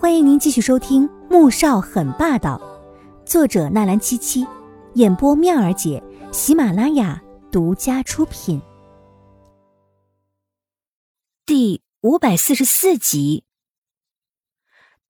[0.00, 2.56] 欢迎您继续收听《穆少很霸道》，
[3.28, 4.46] 作者纳兰七七，
[4.94, 6.00] 演播妙儿姐，
[6.30, 8.62] 喜马拉雅独家出品。
[11.44, 13.42] 第五百四十四集。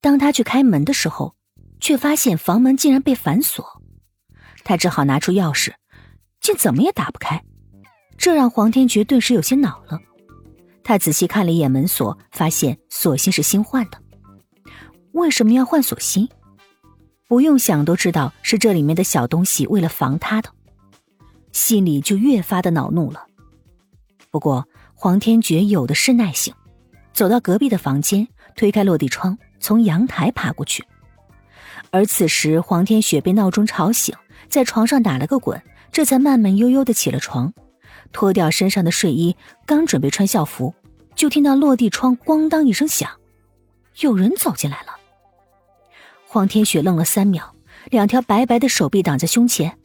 [0.00, 1.36] 当他去开门的时候，
[1.80, 3.82] 却发现房门竟然被反锁，
[4.64, 5.74] 他只好拿出钥匙，
[6.40, 7.44] 竟怎么也打不开，
[8.16, 10.00] 这让黄天觉顿时有些恼了。
[10.82, 14.00] 他仔细看了一眼门锁，发现锁芯是新换的。
[15.12, 16.28] 为什么要换锁芯？
[17.26, 20.50] 不用想都知道是这里面的小东西为了防他的，
[21.52, 23.26] 心里就越发的恼怒了。
[24.30, 26.54] 不过黄天觉有的是耐性，
[27.12, 28.26] 走到隔壁的房间，
[28.56, 30.84] 推开落地窗，从阳台爬过去。
[31.90, 34.14] 而此时黄天雪被闹钟吵醒，
[34.48, 37.52] 在床上打了个滚，这才慢慢悠悠的起了床，
[38.12, 40.74] 脱掉身上的睡衣，刚准备穿校服，
[41.14, 43.10] 就听到落地窗咣当一声响，
[44.00, 44.97] 有人走进来了。
[46.30, 47.54] 黄天雪愣了三秒，
[47.90, 49.78] 两条白白的手臂挡在胸前。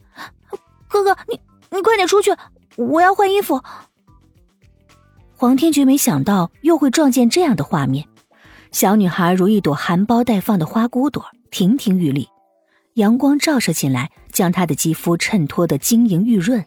[0.89, 1.39] 哥哥，你
[1.72, 2.31] 你快点出去，
[2.75, 3.61] 我要换衣服。
[5.38, 8.05] 黄天觉没想到又会撞见这样的画面，
[8.72, 12.27] 小女孩如一朵含苞待放的花骨朵，亭亭玉立，
[12.95, 16.66] 阳光照射进来，将她的肌肤衬托的晶莹玉润，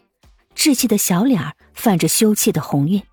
[0.55, 3.03] 稚气的小脸泛着羞怯的红晕，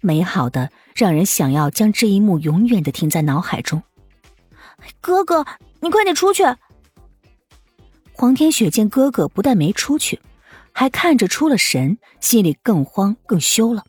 [0.00, 3.82] 美好的让人想要将这一幕永远的停在脑海中。
[5.00, 5.44] 哥哥。
[5.80, 6.42] 你快点出去！
[8.12, 10.20] 黄天雪见哥哥不但没出去，
[10.72, 13.84] 还看着出了神，心里更慌更羞了。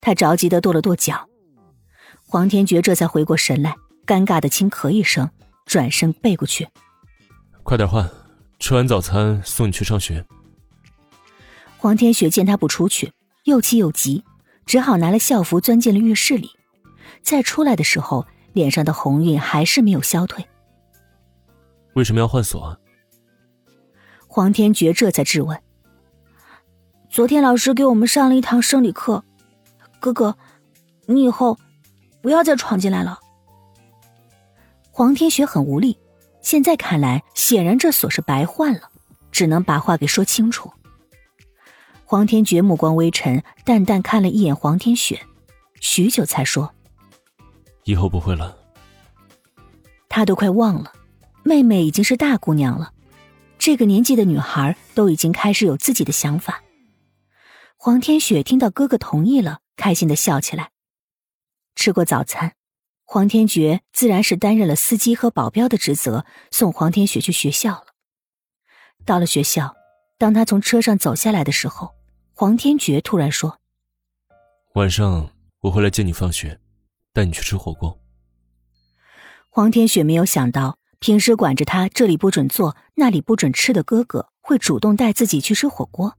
[0.00, 1.28] 他着急的跺了跺脚，
[2.26, 5.30] 黄天觉这才回过神来，尴尬的轻咳一声，
[5.66, 6.66] 转身背过去
[7.62, 8.10] ：“快点换，
[8.58, 10.24] 吃完早餐送你去上学。”
[11.76, 13.12] 黄天雪见他不出去，
[13.44, 14.24] 又气又急，
[14.66, 16.50] 只好拿了校服钻进了浴室里。
[17.22, 20.46] 再出来的时候，脸上的红晕还是没有消退。
[21.94, 22.78] 为什么要换锁？
[24.26, 25.60] 黄天觉这才质问。
[27.08, 29.24] 昨天老师给我们上了一堂生理课，
[29.98, 30.36] 哥哥，
[31.06, 31.58] 你以后
[32.22, 33.18] 不要再闯进来了。
[34.92, 35.98] 黄天雪很无力，
[36.40, 38.82] 现在看来，显然这锁是白换了，
[39.32, 40.70] 只能把话给说清楚。
[42.04, 45.20] 黄天觉目光微沉，淡淡看了一眼黄天雪，
[45.80, 46.72] 许久才说
[47.84, 48.56] ：“以后不会了。”
[50.08, 50.92] 他都快忘了。
[51.42, 52.92] 妹妹已经是大姑娘了，
[53.58, 56.62] 这个年纪的女孩都已经开始有自己的想法。
[57.76, 60.70] 黄天雪听到哥哥同意了，开心的笑起来。
[61.74, 62.54] 吃过早餐，
[63.04, 67.86] 黄天觉自然是担任了司机和保镖的职责，送黄天雪去学校了。
[69.06, 69.74] 到了学校，
[70.18, 71.94] 当他从车上走下来的时候，
[72.34, 73.58] 黄天觉突然说
[74.76, 75.30] ：“晚上
[75.60, 76.60] 我会来接你放学，
[77.12, 78.00] 带你去吃火锅。”
[79.48, 80.78] 黄天雪没有想到。
[81.02, 86.18] 平时管着他这里不准坐、那里不准吃的哥哥，会主动带自己去吃火锅，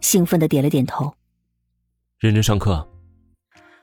[0.00, 1.14] 兴奋的点了点头。
[2.20, 2.88] 认真上课。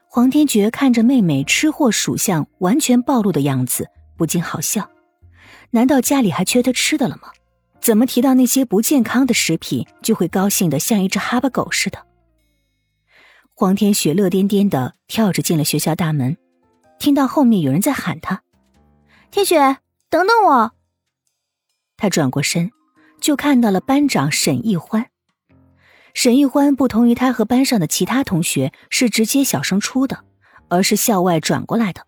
[0.07, 4.89] 黄天觉看着妹妹吃货属相完全暴露的样子，不禁好笑。
[5.71, 7.33] 难道家里还缺他吃的了吗？
[7.81, 11.99] 怎么提到那些不健康的食品，就会高兴的像一只哈巴狗似的？
[13.59, 16.37] 黄天雪乐颠颠的跳着进了学校大门，
[16.97, 18.41] 听到后面有人在喊他
[19.31, 20.71] ：“天雪。”等等我。
[21.97, 22.71] 他转过身，
[23.19, 25.07] 就看到了班长沈奕欢。
[26.13, 30.23] 沈奕欢不同于他和班上的其他同学是直接小升初的，
[30.69, 32.07] 而是校外转过来的。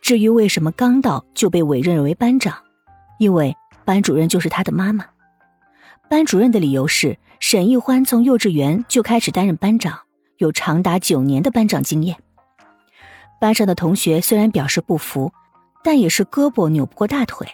[0.00, 2.60] 至于为什么刚到就被委任为班长，
[3.20, 5.06] 因为班主任就是他的妈妈。
[6.10, 10.00] 班主任的理由是沈奕欢从幼稚园就开始担任班长，
[10.42, 12.18] 有长达九年的班长经验。
[13.40, 15.32] 班上的同学虽然表示不服。
[15.84, 17.44] 但也是胳膊扭不过大腿，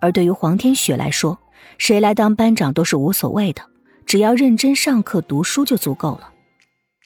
[0.00, 1.36] 而对于黄天雪来说，
[1.76, 3.62] 谁来当班长都是无所谓的，
[4.06, 6.32] 只要认真上课读书就足够了。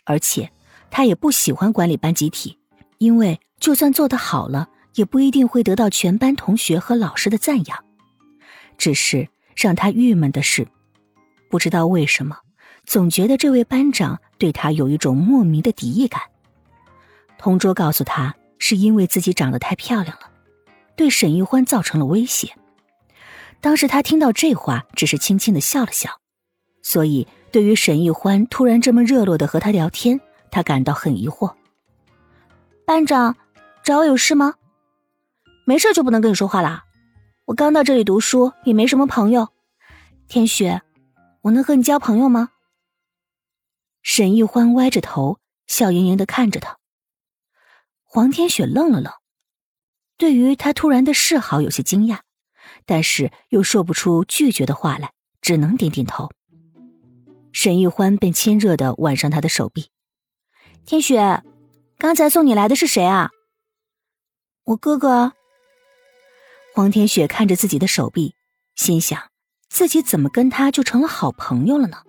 [0.04, 0.52] 而且，
[0.90, 2.58] 他也不喜欢管理班集体，
[2.98, 7.84] 因为就算做得好了，也不一定会得到全班同学和老师的赞扬。
[8.76, 10.68] 只是让他郁闷的是，
[11.48, 12.36] 不知道为什么，
[12.86, 16.20] 总觉得这位班长对他有一种莫名的敌意感。
[17.38, 20.30] 同桌告诉他，是因为自己长得太漂亮了。
[20.94, 22.54] 对沈奕欢造成了威胁。
[23.60, 26.10] 当时他听到这话，只是轻轻的笑了笑。
[26.82, 30.20] 所以，对于沈奕欢突然这么热络的和他聊天，
[30.50, 31.54] 他感到很疑惑。
[32.84, 33.36] 班长，
[33.82, 34.54] 找我有事吗？
[35.64, 36.84] 没事就不能跟你说话啦。
[37.46, 39.48] 我刚到这里读书，也没什么朋友。
[40.28, 40.82] 天雪，
[41.40, 42.50] 我能和你交朋友吗？
[44.02, 46.78] 沈奕欢歪着头，笑盈盈的看着他。
[48.02, 49.12] 黄天雪愣了愣。
[50.18, 52.20] 对于他突然的示好有些惊讶，
[52.84, 56.30] 但是又说不出拒绝的话来，只能点点头。
[57.52, 59.90] 沈玉欢便亲热的挽上他的手臂。
[60.84, 61.42] 天雪，
[61.98, 63.30] 刚才送你来的是谁啊？
[64.64, 65.32] 我哥哥。
[66.74, 68.34] 黄天雪看着自己的手臂，
[68.74, 69.30] 心想
[69.68, 72.02] 自己怎么跟他就成了好朋友了呢？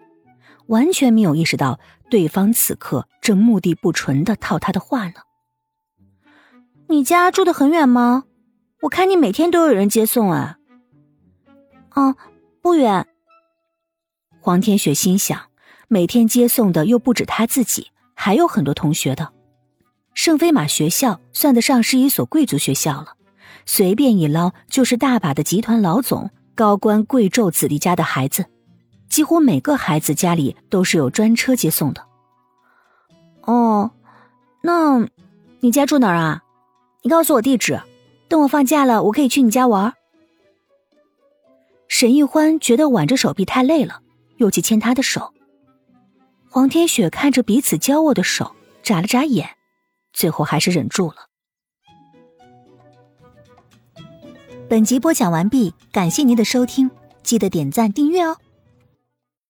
[0.67, 1.79] 完全没有意识到
[2.09, 5.15] 对方此刻正目的不纯的套他的话呢。
[6.87, 8.25] 你家住的很远吗？
[8.81, 10.57] 我看你每天都有人接送啊。
[11.95, 12.15] 哦，
[12.61, 13.07] 不远。
[14.39, 15.49] 黄天雪心想，
[15.87, 19.31] 每天接送的又不止他自己，还有很多同学的。
[20.13, 23.15] 圣菲玛学校算得上是一所贵族学校了，
[23.65, 28.45] 随便一捞就是大把的集团老总、高官贵胄子弟家的孩子，
[29.13, 32.03] 几乎每个孩子家里都是有专车接送的。
[33.41, 33.91] 哦，
[34.63, 35.07] 那
[35.59, 36.41] 你家住哪儿啊？
[37.03, 37.79] 你告诉我地址，
[38.27, 39.93] 等我放假了，我可以去你家玩。
[41.87, 44.01] 沈玉欢觉得挽着手臂太累了，
[44.37, 45.31] 又去牵他的手。
[46.49, 49.47] 黄天雪看着彼此交握的手，眨了眨眼，
[50.11, 51.27] 最后还是忍住了。
[54.67, 56.89] 本集播讲完毕，感谢您的收听，
[57.21, 58.37] 记得点赞订阅哦。